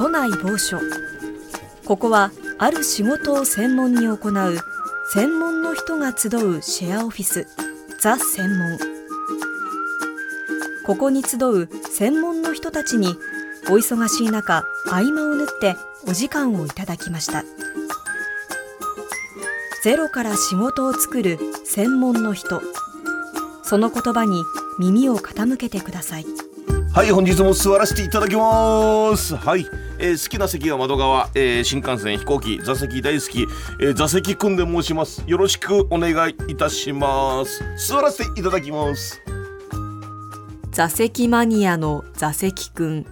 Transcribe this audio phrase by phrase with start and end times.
[0.00, 0.80] 都内某所。
[1.84, 4.58] ここはある仕事を専門に行う
[5.12, 7.46] 専門の人が集うシェアオフィス
[8.00, 8.78] ザ専門。
[10.86, 13.14] ここに集う専門の人たちに
[13.68, 15.76] お忙しい中合間を縫って
[16.08, 17.44] お時間をいただきました。
[19.84, 22.62] ゼロから仕事を作る専門の人。
[23.64, 24.44] その言葉に
[24.78, 26.39] 耳を傾けてください。
[26.92, 29.36] はい本日も座らせていただきます。
[29.36, 29.64] はい、
[30.00, 32.58] えー、好きな席は窓側、えー、新幹線飛行機。
[32.60, 33.42] 座席大好き、
[33.80, 35.22] えー、座席くんで申します。
[35.24, 37.62] よろしくお願いいたします。
[37.76, 39.22] 座らせていただきます。
[40.72, 43.06] 座席マニアの座席くん。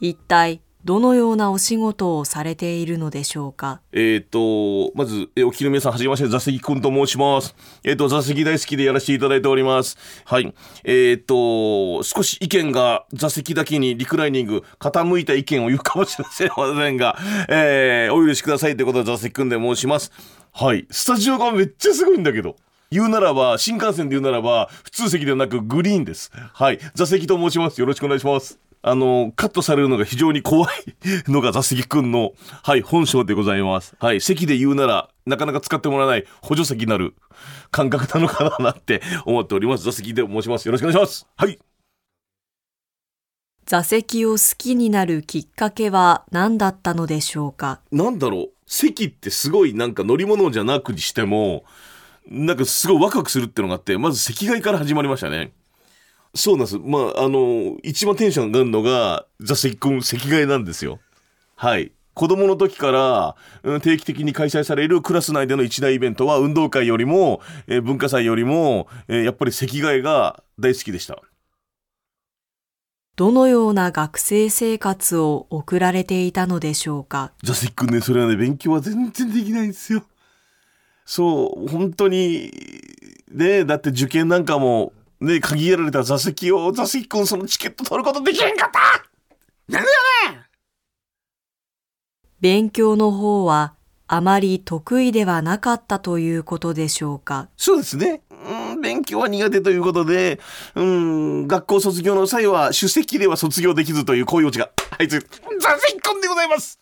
[0.00, 3.80] 一体どのようなお仕事をされているのでしょうか？
[3.92, 7.54] えっ、ー、と、まず、えお聞きの皆さん、はじめまして、座席くんと申します。
[7.84, 9.96] えっ、ー、と、座席大好きでやらせていただいております。
[10.24, 10.52] はい。
[10.84, 17.16] えっ、ー、と、少し意見が座席だけにリクライニング、傾いた意見を言うかもしれませんが、
[17.48, 20.10] えー、お許しくださいということで座席くんで申します。
[20.52, 20.86] はい。
[20.90, 22.56] スタジオがめっちゃすごいんだけど。
[22.90, 26.30] 言うならば、新幹線で言うならば、普通席ではなくグリーンです。
[26.34, 26.78] はい。
[26.94, 27.80] 座席と申します。
[27.80, 28.58] よろしくお願いします。
[28.84, 30.72] あの、カットされるのが非常に怖い
[31.28, 32.32] のが座席くんの、
[32.64, 33.94] はい、本性でございます。
[34.00, 37.14] はい、席で言うなら、なかなか使ってもらえない補助席になる
[37.70, 39.84] 感覚なのかなって思っております。
[39.84, 40.66] 座席で申します。
[40.66, 41.28] よろしくお願いします。
[41.36, 41.58] はい。
[43.64, 47.80] 座席を好きになるきっかけは何だったのでしょうか？
[47.92, 51.62] なんだろう席ってすごいなんか乗り物じゃなくにしても、
[52.28, 55.52] なんかすごいワクワクするってのがあって、まず席替えから始まりましたね。
[56.34, 56.78] そうなんです。
[56.78, 60.98] まあ、あの、一番テンションが上がるのが、座席君席替えなんですよ。
[61.56, 61.92] はい。
[62.14, 71.18] 子供の時から、うん、定期的に開催されるクラス内での一大イベントは運動会よりも、えー、文化祭よりも、えー、やっぱり席替えが大好きでした。
[73.16, 77.32] どのような学生生活を送られていたのでしょうか？
[77.42, 80.02] 座席君ね、それはね、勉強は全然できないんですよ。
[81.04, 82.50] そう、本当に、
[83.30, 84.92] ね、だって受験なんかも、
[85.22, 88.80] ね、限られた座席を、座席君そのチケット取ることできへんかった
[89.72, 89.88] なんで
[90.26, 90.42] やねん
[92.40, 93.74] 勉強の方は
[94.08, 97.48] あまり得意ではなかったということでしょうか？
[97.56, 98.22] そうですね。
[98.30, 100.40] うん、勉強は苦手ということで、
[100.74, 105.30] うん、学校卒業の際は出席では卒業できずというこういうオチが、はい、座席
[106.00, 106.80] 君でございます。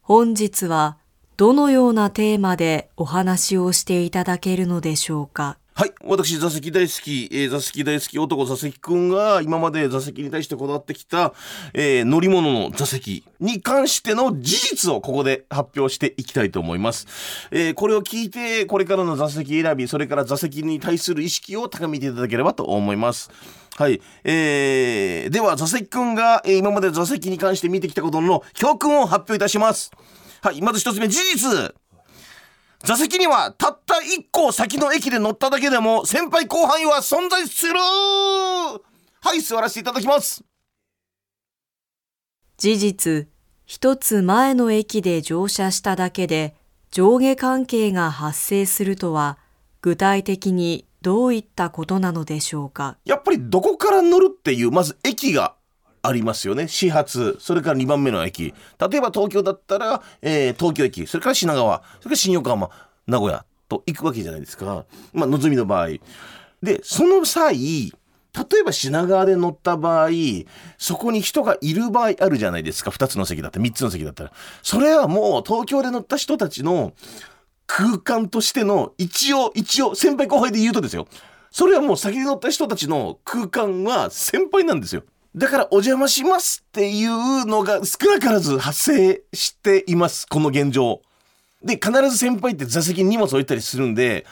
[0.00, 0.98] 本日は
[1.36, 5.58] どのようなテーマでお話をしていただけるのでしょうか？
[5.76, 5.92] はい。
[6.04, 11.34] 私、座席大好き、えー、座席大好き男座席くんが今まで座席に対してこだわってきた、
[11.72, 17.08] えー、乗り物の座席に関しての事実をここで発表していきたいと思います。
[17.50, 23.32] えー、これを聞いて、これからの座席選び、それから座席に対する意識を高めていただければと思います。
[23.76, 24.00] はい。
[24.22, 29.90] えー、では、座席くんが、えー、今まで座席に関して見てきたことの教訓を発表いたします。
[30.40, 30.62] はい。
[30.62, 31.74] まず一つ目、事実
[32.84, 37.72] 座席にはたった1個先の駅で乗っただけでも先輩後輩は存在する。
[37.78, 40.44] はい座らせていただきます。
[42.58, 43.28] 事実
[43.64, 46.54] 一つ前の駅で乗車しただけで
[46.90, 49.38] 上下関係が発生するとは
[49.80, 52.98] 具体的にどういったことなのでしょうか？
[53.06, 55.54] やっぱりどこから乗るっていうまず駅が
[56.06, 56.68] ありますよね。
[56.68, 58.54] 始発、それから2番目の駅。
[58.78, 62.70] 例えば東京だったら、えー、東京駅、それから品川、それから新横浜、
[63.06, 64.84] 名古屋と行くわけじゃないですか。
[65.12, 65.88] まあ、のぞみの場合。
[66.62, 70.10] で、その際、例えば品川で乗った場合、
[70.76, 72.90] そこに人がいる場合あるじゃないですか。
[72.90, 74.32] 2つの席だったら、3つの席だったら。
[74.62, 76.92] それはもう東京で乗った人たちの
[77.66, 81.06] 空間としての一応、一応、先輩後輩で言うとですよ。
[81.50, 85.04] それはもう先に乗った人たちの空間は先輩なんですよ。
[85.36, 90.28] だからお邪魔しますっていうのが少なからず発生しています。
[90.28, 91.02] この現状。
[91.62, 94.26] で、必ず先輩って座席に荷物置いたりするんで、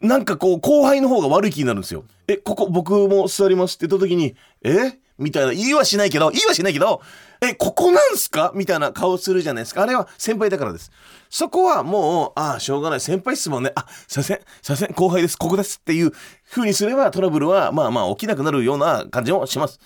[0.00, 2.04] なんかこう、後輩の方が悪い気になるんですよ。
[2.26, 4.98] え、ここ僕も座りますって言った時に、え？
[5.18, 7.02] みたいな、言いはしないけど、言いはしないけど、
[7.40, 8.52] え、ここなんすか？
[8.54, 9.82] みたいな顔するじゃないですか。
[9.82, 10.90] あれは先輩だからです。
[11.28, 13.00] そこはもう、ああ、しょうがない。
[13.00, 13.72] 先輩っすもんね。
[13.74, 15.36] あ、させん、させん、後輩です。
[15.36, 15.78] ここです。
[15.80, 16.12] っていう
[16.50, 19.80] 風にすればトラブルは、まあまあ起きなくなるような感じもします。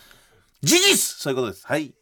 [0.63, 1.67] 事実そういうことです。
[1.67, 1.95] はい。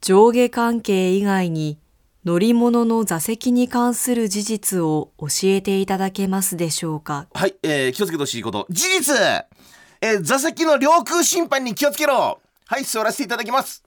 [0.00, 1.78] 上下関係以外に
[2.24, 7.28] 乗り物の座席に関する事実を教えていただけますでしょうか？
[7.34, 8.66] はい、えー、気をつけてほしいこと。
[8.70, 9.16] 事実
[10.00, 13.82] えー、座席の領空侵犯に気をつけろはい、座らせていただきます。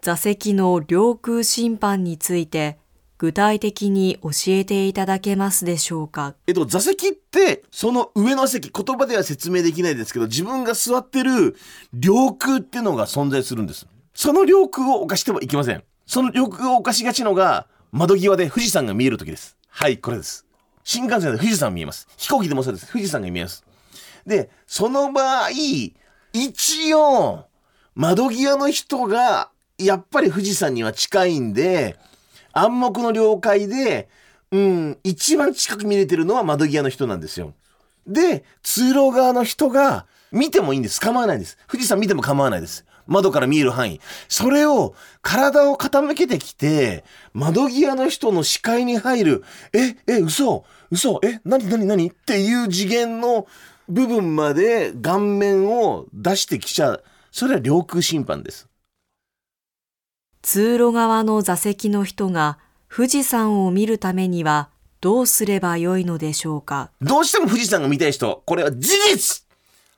[0.00, 2.78] 座席の領空侵犯について
[3.18, 6.34] 具体的に教えていただけますでしょうか？
[6.46, 11.56] えっと、座席って、その上の席、言葉では説明できないですけど、自分が座ってる
[11.94, 13.86] 領空っていうのが存在するんです。
[14.14, 15.82] その領空を犯してはいけません。
[16.06, 19.56] その領空を犯しがちのが、窓際で富士山が見える時です。
[19.68, 20.44] はい、これです。
[20.84, 22.06] 新幹線で富士山見えます。
[22.16, 22.92] 飛行機でもそうです。
[22.92, 23.64] 富士山が見えます。
[24.26, 25.50] で、その場合、
[26.32, 27.46] 一応、
[27.94, 31.98] 窓際の人が、やっぱり富士山には近いんで、
[32.56, 34.08] 暗黙の了解で、
[34.50, 37.54] うん、一番近く見れてるのは窓際の人なんですよ。
[38.06, 41.00] で、通路側の人が見てもいいんです。
[41.00, 41.58] 構わないです。
[41.68, 42.86] 富士山見ても構わないです。
[43.06, 44.00] 窓から見える範囲。
[44.28, 47.04] それを体を傾けてきて、
[47.34, 49.44] 窓際の人の視界に入る。
[49.72, 53.46] え、え、嘘嘘え、なになになにっていう次元の
[53.88, 57.04] 部分まで顔面を出してきちゃう。
[57.30, 58.68] それは領空侵犯です。
[60.48, 64.68] 通路側の座席の人が富士山を見るためには
[65.00, 66.92] どうすればよいのでしょうか？
[67.02, 69.44] どうしても富士山が見たい人、これは事実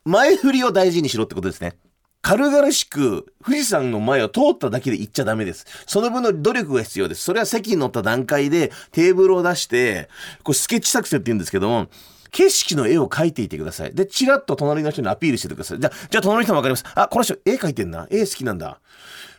[0.07, 1.77] 前振りを大事にしろってことですね。
[2.23, 5.67] 軽々しく富士山の前を通っただけで行っちゃダメです。
[5.87, 7.25] その分の努力が必要です。
[7.25, 10.09] それは席に乗った段階でテーブルを出して、
[10.45, 11.89] これスケッチ作戦って言うんですけども、
[12.31, 13.95] 景色の絵を描いていてください。
[13.95, 15.79] で、チラッと隣の人にアピールしててください。
[15.79, 16.85] じゃあ、じゃあ隣の人もわかります。
[16.95, 18.07] あ、この人絵描いてんな。
[18.11, 18.81] 絵好きなんだ。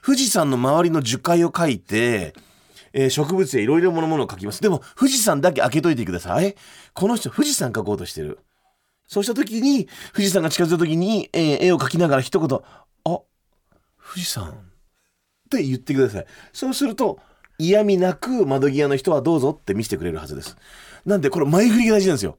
[0.04, 2.34] 富士山の周りの樹海を描いて、
[2.94, 4.62] えー植物やいろいろなものを描きます。
[4.62, 6.56] でも、富士山だけ開けといてください。
[6.94, 8.40] この人、富士山描こうとしてる。
[9.08, 12.60] そうした時に、富士山が近づいた時に、えー絵を描きながら一言、
[13.06, 13.22] あ、
[14.14, 14.54] 富士山っ
[15.50, 16.26] て言ってください。
[16.54, 17.20] そうすると、
[17.58, 20.58] 嫌味なく窓際の人はどうぞって見せてくれるはずです。
[21.06, 22.38] なんで、これ前振りが大事なんですよ。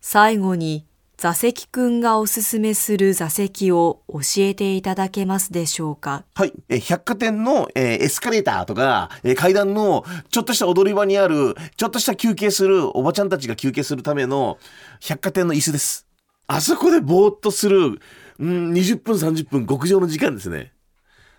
[0.00, 0.86] 最後に
[1.20, 6.24] 座席くんがおすすめする座席を教えていただけますでしょうか？
[6.34, 6.52] はい。
[6.70, 14.56] え百貨店の、えーエスカレーターとか、えー階段のちょっとした踊り場にある、ちょっとした休憩する、おばちゃんたちが休憩するための
[15.00, 16.06] 百貨店の椅子です。
[16.46, 18.00] あそこでぼーっとする、
[18.38, 20.72] うん、20分、30分、極上の時間ですね。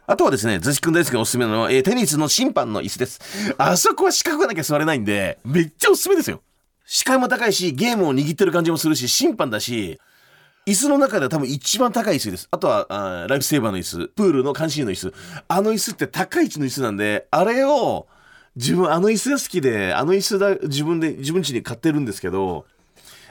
[0.06, 3.20] あとはですね、ズシ君大好きなおすすめの、えーテニスの審判の椅子です。
[3.58, 6.44] あそこは四角がなきゃ座れないんで、めっちゃおすすめですよ。
[6.86, 10.00] 視界も高いし、ゲームを握ってる感じもするし、審判だし、
[10.66, 12.48] 椅子の中では多分一番高い椅子です。
[12.52, 15.14] あとは、あライフセーバーの椅子、プールの監視員の椅子。
[15.48, 18.08] あの椅子って高い位置の椅子なんで、あれを、
[18.56, 22.66] 自分あの椅子が好きで、あの椅子だ、自分で、自分家に買ってるんですけど、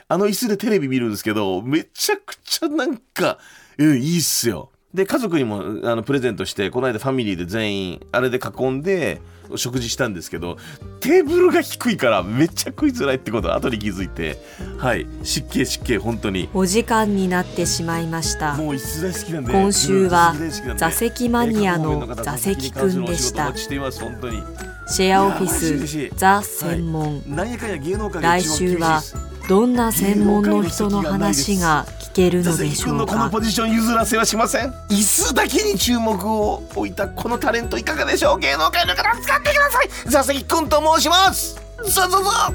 [0.09, 3.39] あの椅子でテレビ見るんですけど、めちゃくちゃなんか、
[3.79, 4.71] うん、いいっすよ。
[4.93, 9.21] で、家族にもあのプレゼントして、この間ファミリーで全員、あれで囲んで、
[9.57, 10.57] 食事したんですけど、
[11.01, 14.39] テーブルが低いからめっちゃ食いづらいってことを後に気づいて、
[14.79, 16.49] はい、湿気湿気、本当に。
[16.55, 18.55] お時間になってしまいました。
[18.55, 19.53] もう椅子大好きなんで。
[19.53, 20.35] 今週は
[20.77, 23.45] 座席マニアの座席くんでした。
[23.45, 24.43] お待ちしています本当に。
[24.89, 27.23] シェアオフィスザ専門。
[27.27, 29.03] なんやかんや芸能界が来週は
[29.49, 34.71] どんな専門の人の話が聞ける座ので席君のこのしょうかポジション譲らせはしません。
[34.89, 38.41] 椅子だけに注目を置いたこのタレントいかがでしょう？
[38.41, 39.89] 芸能界の方使ってください。
[40.11, 41.55] 座席君と申します。
[41.79, 42.55] そうそうそう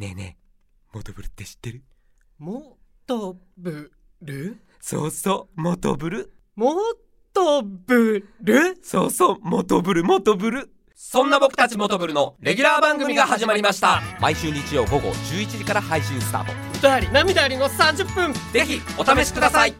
[0.00, 1.82] ねえねえモトブルって知ってる？
[2.38, 3.92] もとぶ
[4.22, 6.74] るそうそうモトブルも
[7.32, 8.78] とぶる？
[8.82, 14.02] そうそうモトブルモトブルそんな僕たちモトブルのレギュラー番組が始まりました。
[14.20, 16.52] 毎週日曜午後11時から配信スタート。
[16.76, 18.32] 歌あり涙ありの30分。
[18.52, 19.74] ぜひお試しください